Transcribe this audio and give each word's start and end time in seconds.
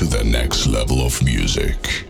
to 0.00 0.06
the 0.06 0.24
next 0.24 0.66
level 0.66 1.04
of 1.04 1.22
music. 1.22 2.09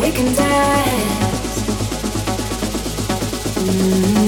We 0.00 0.12
can 0.12 0.32
dance. 0.32 1.62
Mm-hmm. 3.58 4.27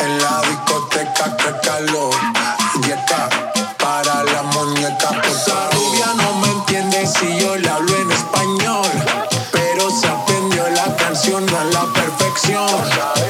En 0.00 0.18
la 0.18 0.40
discoteca, 0.42 1.36
¡calor! 1.62 2.14
Yécame 2.86 3.52
para 3.78 4.22
la 4.24 4.42
moneda. 4.42 4.98
por 4.98 5.48
la 5.48 5.70
rubia 5.70 6.06
no 6.16 6.34
me 6.40 6.48
entiende 6.48 7.06
si 7.06 7.38
yo 7.40 7.56
le 7.56 7.68
hablo 7.68 7.96
en 7.96 8.10
español, 8.10 8.90
pero 9.50 9.90
se 9.90 10.06
aprendió 10.08 10.68
la 10.70 10.96
canción 10.96 11.44
a 11.54 11.64
la 11.64 11.84
perfección. 11.92 12.66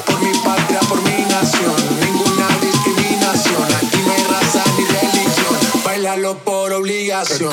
Por 0.07 0.21
mi 0.21 0.33
patria, 0.39 0.81
por 0.81 1.03
mi 1.03 1.23
nación, 1.25 1.75
ninguna 2.01 2.49
discriminación, 2.61 3.65
aquí 3.77 3.99
ni 3.99 4.25
raza 4.25 4.63
ni 4.77 4.85
religión. 4.85 5.83
Bailarlo 5.85 6.39
por 6.39 6.73
obligación. 6.73 7.53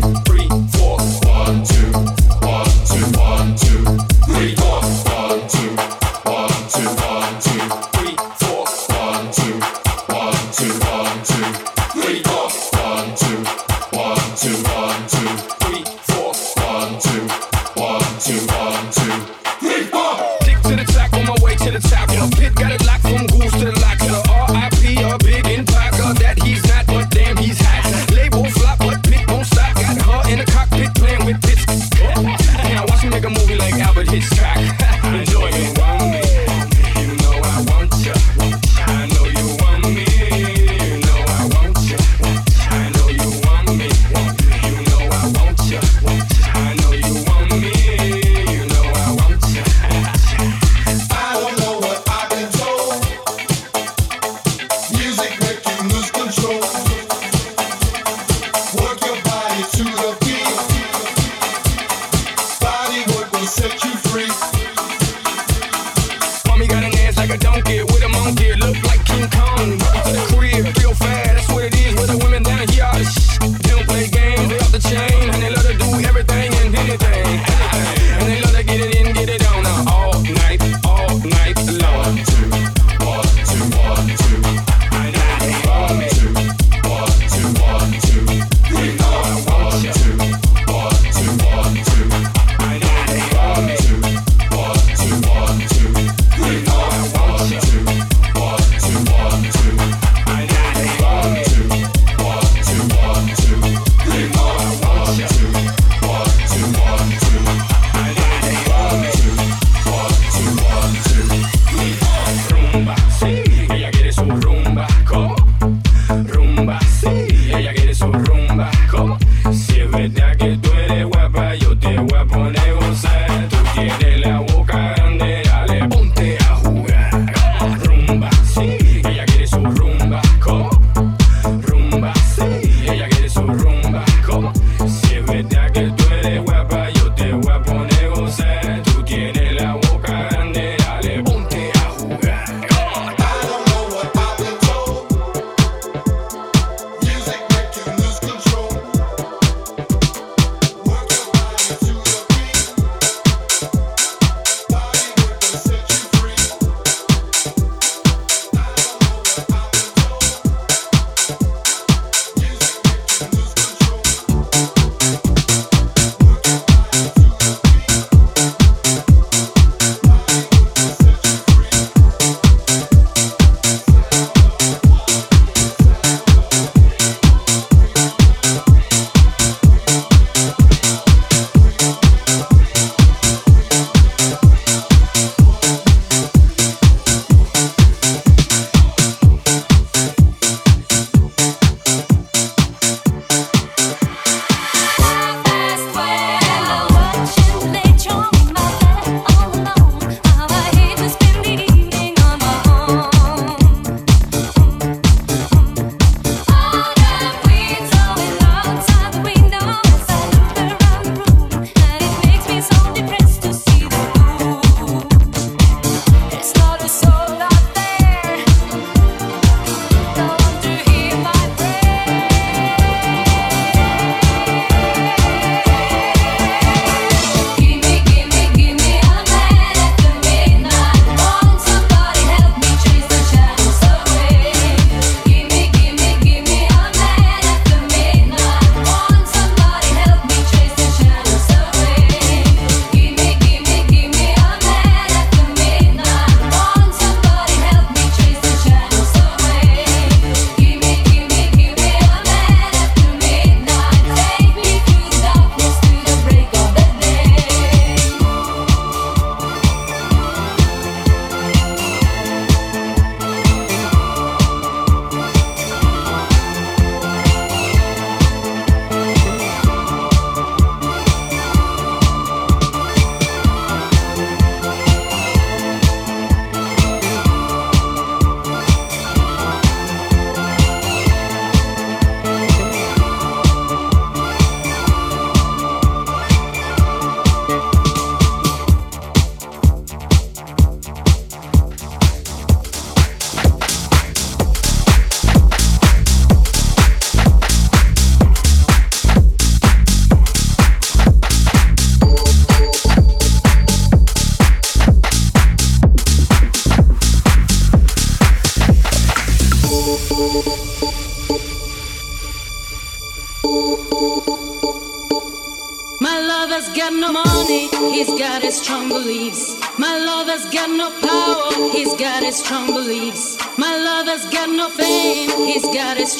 One, 0.00 1.64
two, 1.64 1.92
one, 2.42 2.64
two, 2.84 3.04
one, 3.16 3.54
two, 3.54 3.84
three, 4.26 4.54
four, 4.56 4.80
one, 4.82 5.48
two. 5.48 5.83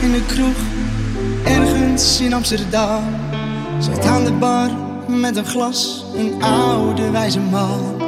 in 0.00 0.12
de 0.12 0.22
kroeg, 0.26 0.56
ergens 1.44 2.20
in 2.20 2.32
Amsterdam. 2.32 3.02
Zat 3.78 4.04
aan 4.04 4.24
de 4.24 4.32
bar 4.32 4.70
met 5.06 5.36
een 5.36 5.44
glas, 5.44 6.04
een 6.14 6.42
oude 6.42 7.10
wijze 7.10 7.40
man. 7.40 8.02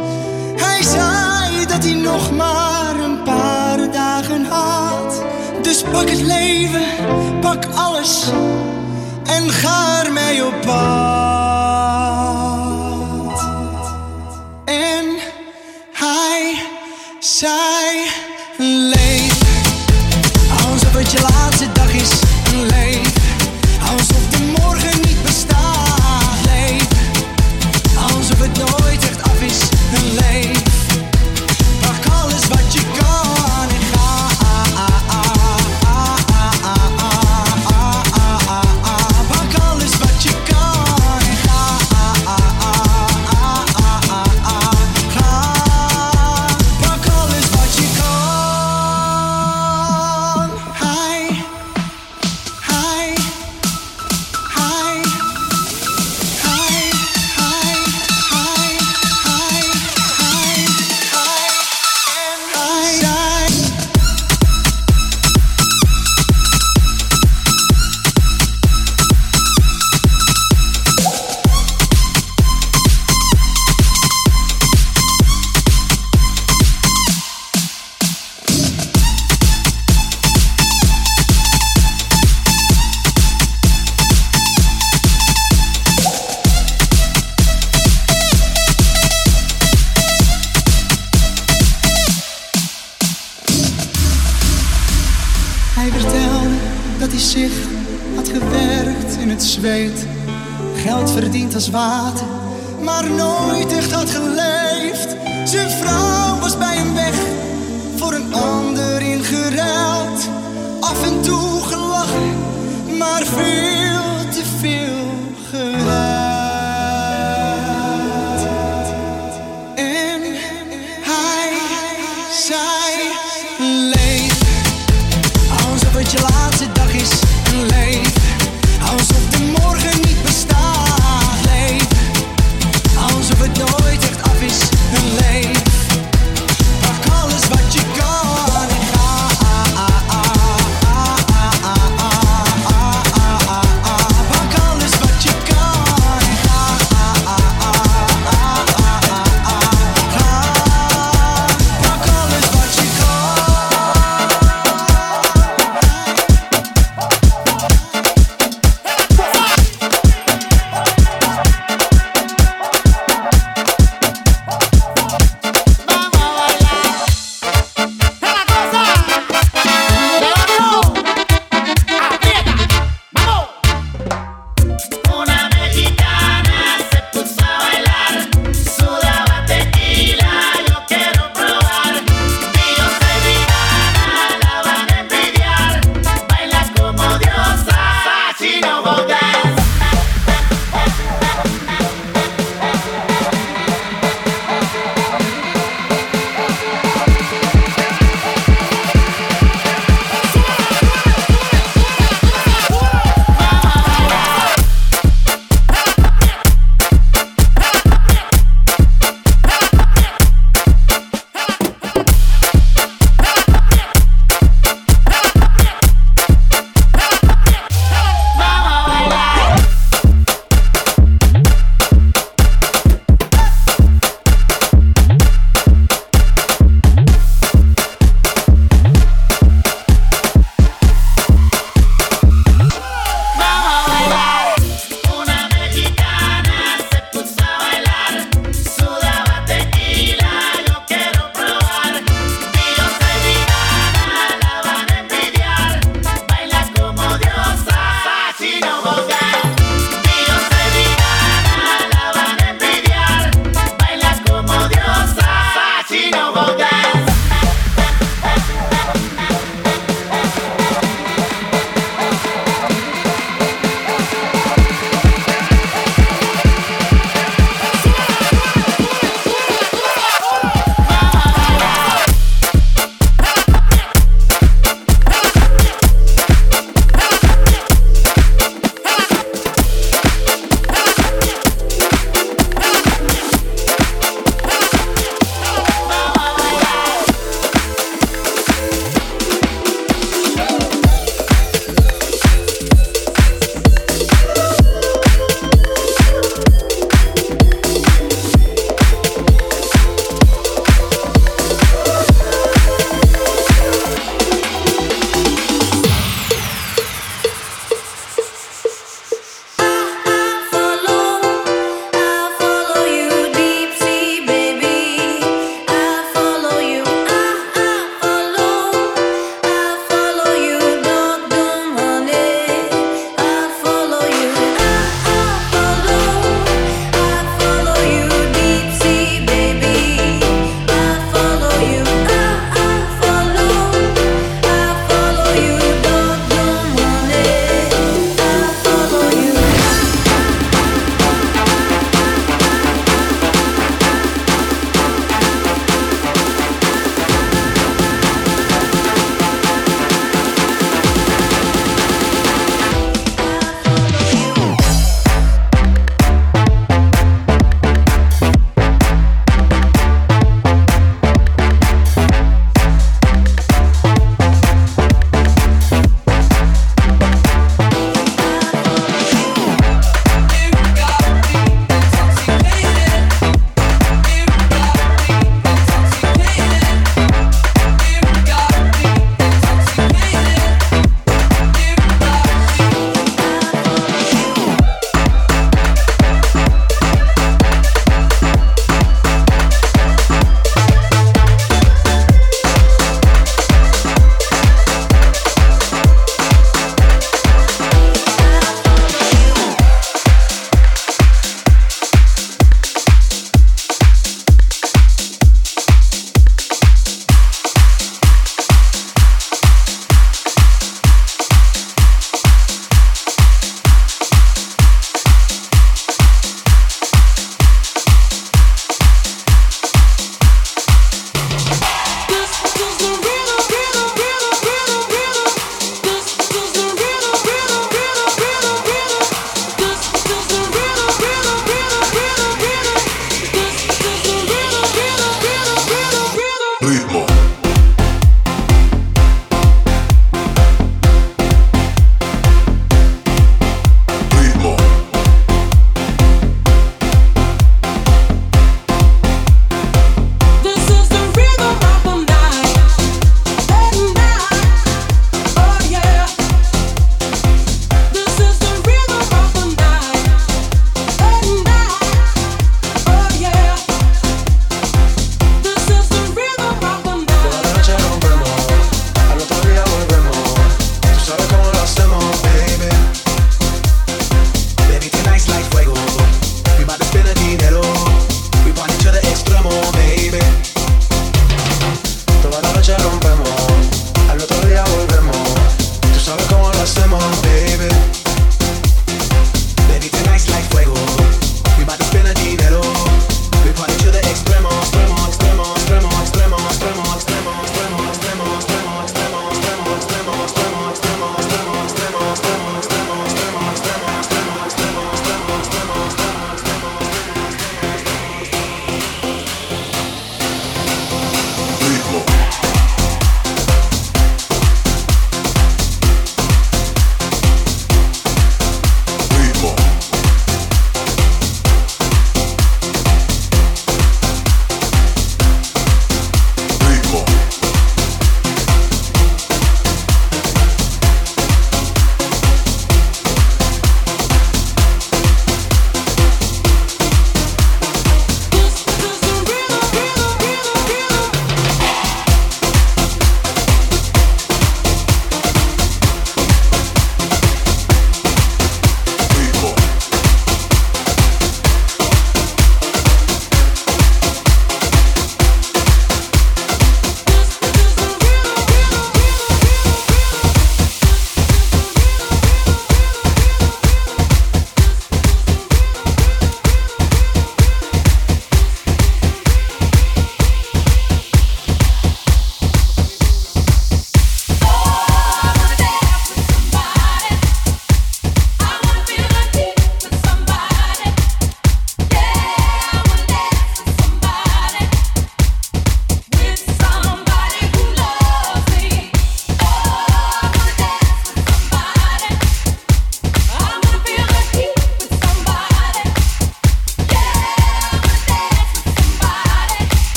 Hij 0.56 0.82
zei 0.82 1.66
dat 1.66 1.84
hij 1.84 1.94
nog 1.94 2.36
maar 2.36 3.00
een 3.00 3.22
paar 3.22 3.92
dagen 3.92 4.44
had. 4.44 5.24
Dus 5.62 5.82
pak 5.82 6.08
het 6.08 6.20
leven, 6.20 6.84
pak 7.40 7.64
alles 7.74 8.30
en 9.24 9.50
ga 9.50 10.04
ermee 10.04 10.46
op 10.46 10.54
pad. 10.66 12.21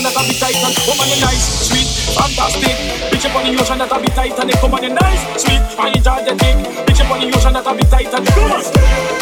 ocean 0.00 0.12
that 0.12 0.16
I 0.16 0.28
be 0.28 0.34
tight 0.38 0.56
and 0.56 0.76
come 0.76 1.00
on 1.00 1.08
you 1.08 1.20
nice, 1.20 1.68
sweet, 1.68 1.88
fantastic. 2.16 2.76
Bitch 3.10 3.28
up 3.28 3.36
on 3.36 3.44
the 3.44 3.60
ocean 3.60 3.78
that 3.78 3.92
I 3.92 4.00
be 4.00 4.08
tight 4.08 4.38
and 4.38 4.52
come 4.52 4.74
on 4.74 4.82
you 4.82 4.94
nice, 4.94 5.42
sweet, 5.42 5.60
and 5.60 5.96
enjoy 5.96 6.24
the 6.24 6.34
dick. 6.36 6.56
Bitch 6.86 7.04
up 7.04 7.10
on 7.10 7.20
the 7.20 7.36
ocean 7.36 7.52
that 7.52 7.66
I 7.66 7.76
be 7.76 7.84
tight 7.84 8.14
and 8.14 8.26
come 8.26 8.52
on. 8.52 9.19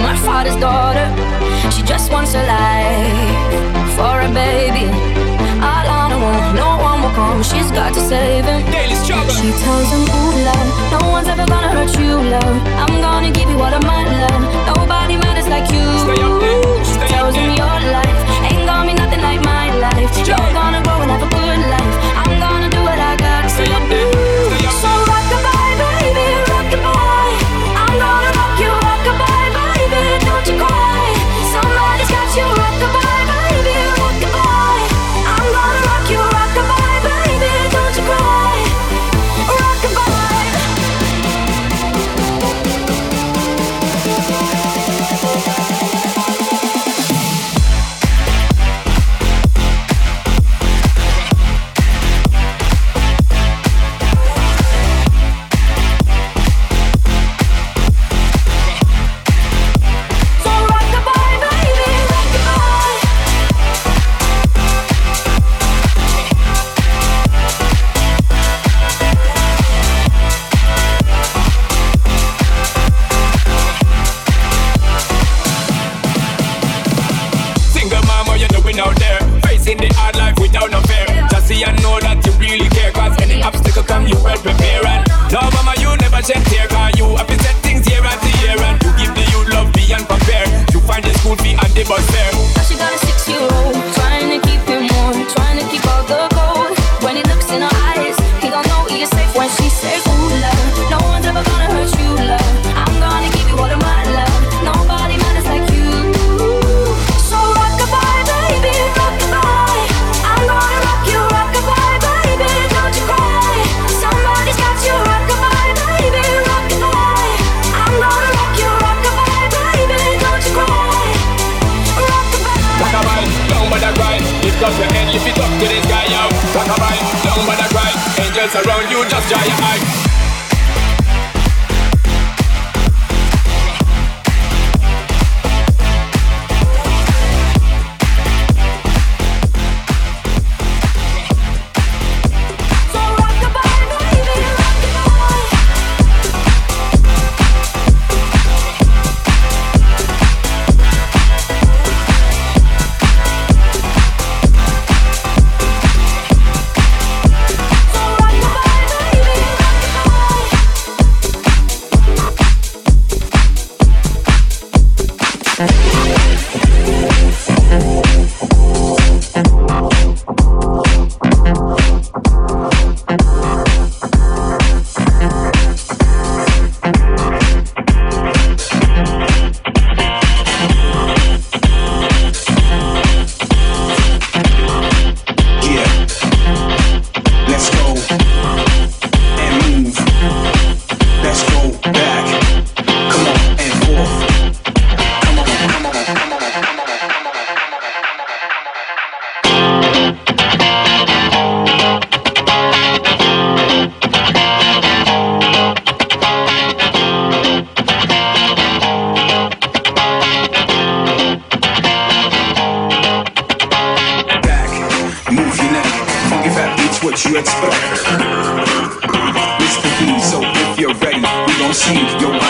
my 0.00 0.16
father's 0.16 0.56
daughter. 0.56 1.06
She 1.70 1.82
just 1.82 2.10
wants 2.10 2.34
a 2.34 2.42
life 2.42 3.52
for 3.96 4.16
a 4.24 4.30
baby. 4.32 4.86
All 5.60 5.86
on 5.86 6.10
her 6.10 6.22
own, 6.30 6.56
no 6.56 6.70
one 6.80 7.02
will 7.02 7.14
come. 7.14 7.42
She's 7.42 7.70
got 7.70 7.92
to 7.94 8.00
save 8.00 8.44
him. 8.44 8.60
Daily 8.72 8.96
struggle. 8.96 9.32
She 9.32 9.52
tells 9.64 9.88
him, 9.92 10.02
Ooh, 10.08 10.32
love, 10.48 10.68
no 10.94 11.00
one's 11.10 11.28
ever 11.28 11.46
gonna 11.46 11.68
hurt 11.68 11.92
you, 12.00 12.16
love. 12.16 12.56
I'm 12.82 12.94
gonna 13.00 13.30
give 13.30 13.48
you 13.48 13.58
all 13.60 13.74
of 13.78 13.84
my 13.84 14.02
love. 14.24 14.42
Nobody 14.72 15.16
matters 15.16 15.48
like 15.48 15.68
you. 15.70 15.86
Stay 16.04 16.20
up 16.22 16.40
there. 16.40 16.84
Stay 16.84 17.06
she 17.06 17.12
tells 17.12 17.34
him 17.34 17.50
your 17.54 17.76
life 17.96 18.20
ain't 18.48 18.66
gonna 18.66 18.90
be 18.90 18.94
nothing 18.94 19.20
like 19.20 19.40
my 19.44 19.66
life. 19.84 20.26
You're 20.26 20.52
gonna. 20.52 20.89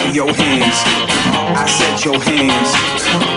your 0.09 0.33
hands. 0.33 0.79
I 1.53 1.67
said 1.69 2.01
your 2.05 2.17
hands. 2.17 2.71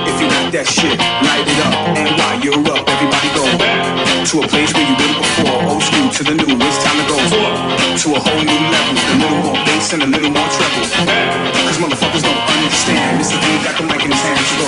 If 0.08 0.16
you 0.22 0.28
like 0.32 0.52
that 0.56 0.68
shit, 0.68 0.96
light 0.96 1.44
it 1.44 1.60
up. 1.68 1.76
And 2.00 2.10
while 2.16 2.40
you're 2.40 2.64
up, 2.72 2.88
everybody 2.88 3.30
go 3.36 3.44
to 3.52 4.36
a 4.40 4.48
place 4.48 4.72
where 4.72 4.88
you've 4.88 4.98
been 4.98 5.16
before. 5.20 5.60
Old 5.68 5.84
school 5.84 6.10
to 6.10 6.24
the 6.24 6.36
new, 6.40 6.56
it's 6.56 6.80
time 6.80 6.98
to 6.98 7.06
go 7.12 7.18
to 7.20 8.08
a 8.16 8.20
whole 8.24 8.44
new 8.44 8.62
level. 8.72 8.96
A 8.96 9.16
little 9.20 9.42
more 9.44 9.60
bass 9.68 9.92
and 9.94 10.02
a 10.04 10.08
little 10.08 10.32
more 10.32 10.50
treble. 10.56 10.88
Cause 11.68 11.78
motherfuckers 11.84 12.24
don't 12.24 12.44
understand. 12.48 13.20
This 13.20 13.36
is 13.36 13.40
the 13.44 13.52
got 13.68 13.76
the 13.78 13.84
mic 13.84 14.02
in 14.08 14.12
his 14.16 14.24
hands. 14.24 14.48
Go. 14.56 14.68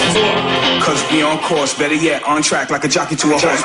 Cause 0.84 1.00
we 1.12 1.24
on 1.24 1.40
course, 1.40 1.74
better 1.74 1.96
yet, 1.96 2.24
on 2.24 2.44
track 2.44 2.70
like 2.70 2.84
a 2.84 2.90
jockey 2.92 3.16
to 3.16 3.28
a 3.34 3.38
horse. 3.40 3.64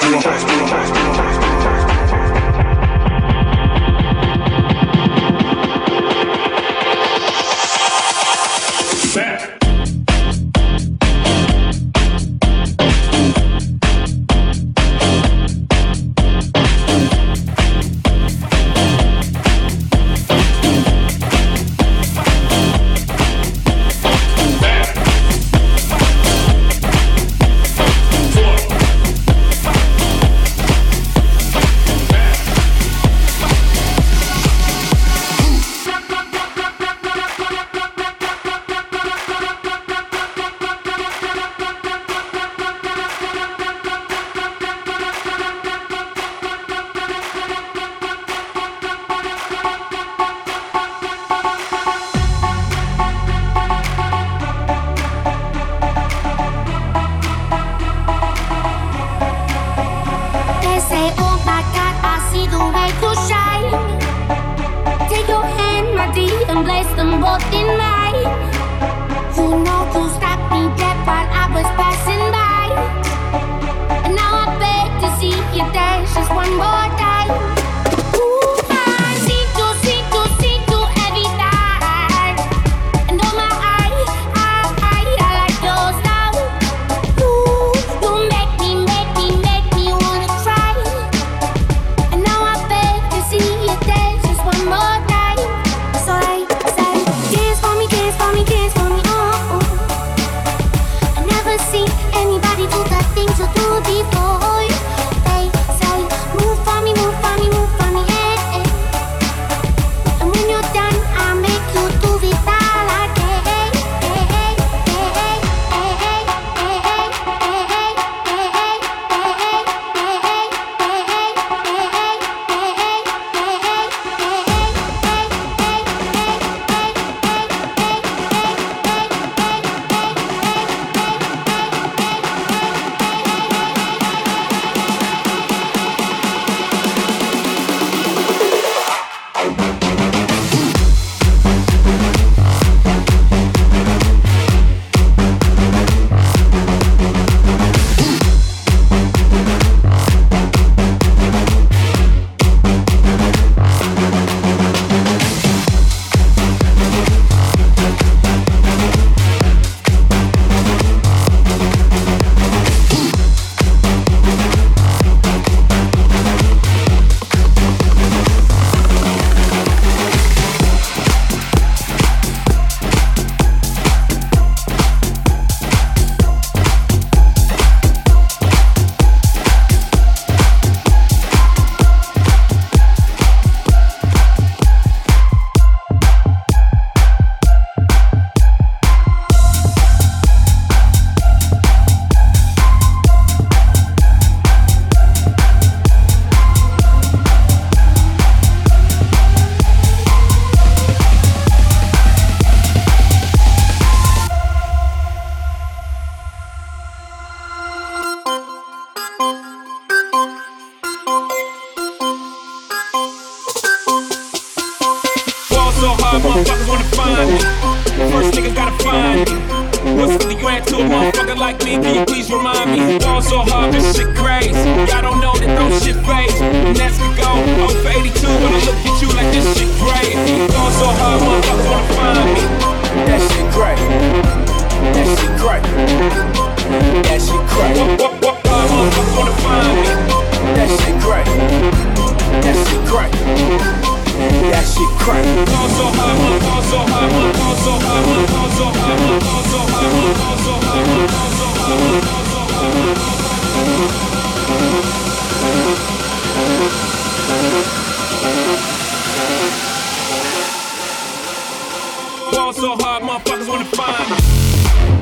Fall 262.52 262.76
so 262.76 262.76
hard. 262.76 262.80
Fall 262.80 262.82
so 262.82 262.84
hard, 262.84 263.02
motherfuckers 263.02 263.48
wanna 263.48 263.64
find 263.64 264.10
me. 264.10 264.16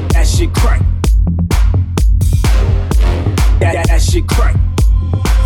That 0.08 0.26
shit 0.26 0.52
crack. 0.54 0.80
That, 3.60 3.72
that, 3.74 3.86
that 3.88 4.02
shit 4.02 4.26
crack. 4.26 4.56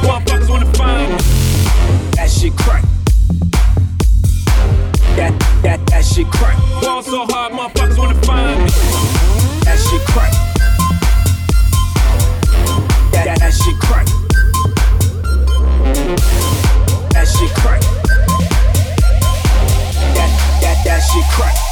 Motherfuckers 0.03 0.49
wanna 0.49 0.73
find 0.75 1.13
me. 1.13 1.19
That 2.17 2.31
shit 2.31 2.57
crack. 2.57 2.83
That, 5.17 5.33
that, 5.63 5.87
that 5.87 6.05
shit 6.05 6.27
crack. 6.27 6.57
Fall 6.83 7.03
so 7.03 7.27
hard, 7.27 7.53
motherfuckers 7.53 7.99
wanna 7.99 8.21
find 8.23 8.65
me. 8.65 8.71
That 9.65 9.79
shit 9.79 10.03
crack. 10.09 10.33
That, 13.13 13.25
that, 13.27 13.39
that 13.39 13.53
shit 13.53 13.79
crack. 13.81 14.07
That 17.13 17.27
shit 17.29 17.51
crack. 17.55 17.81
That, 20.15 20.31
that, 20.63 20.85
that 20.85 21.01
shit 21.01 21.25
crack. 21.31 21.72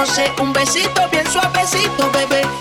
No 0.00 0.06
sé, 0.06 0.32
un 0.40 0.50
besito 0.54 1.06
bien 1.10 1.26
suavecito, 1.30 2.10
bebé. 2.12 2.59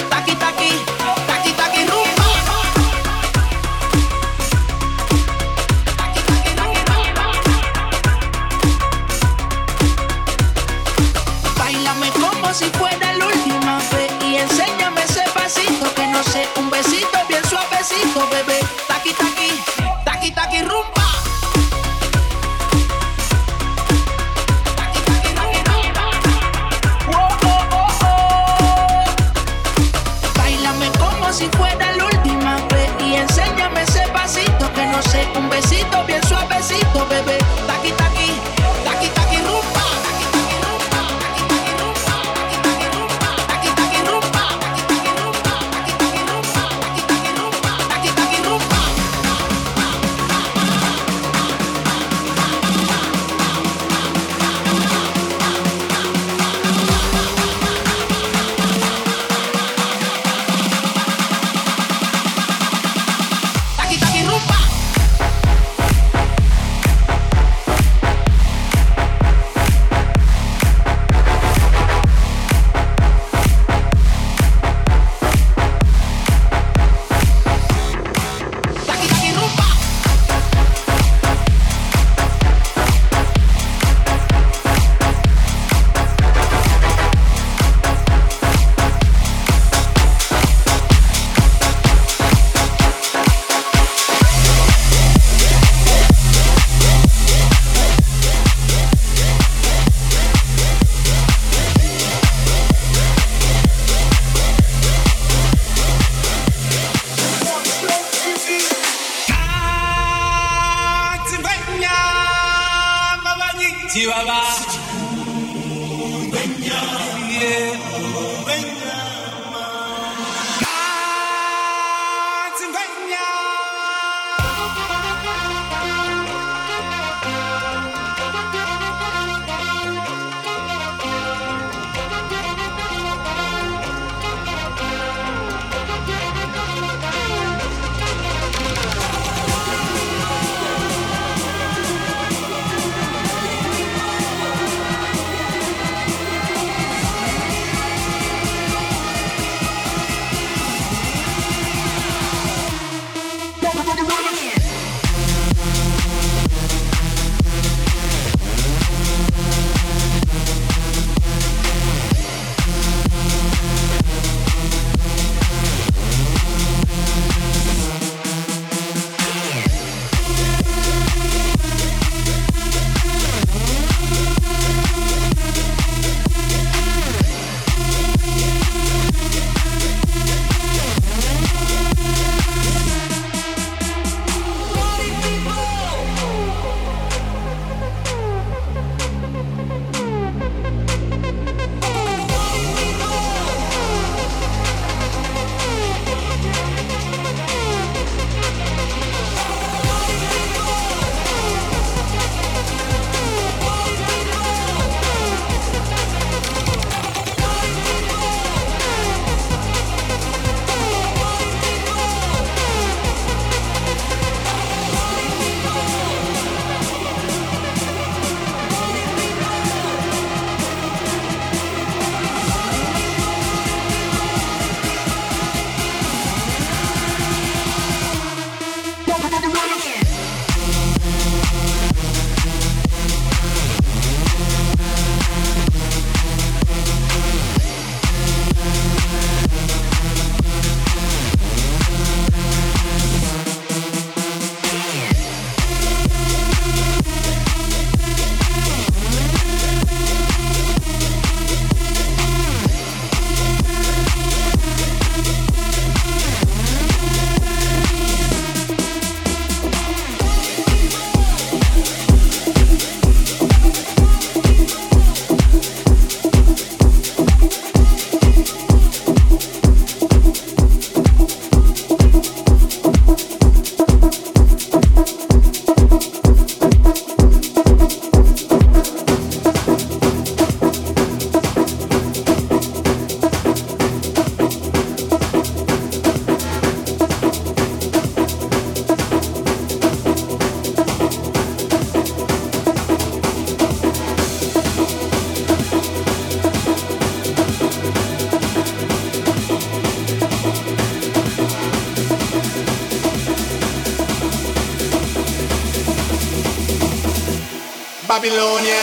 Babylonia. 308.40 308.79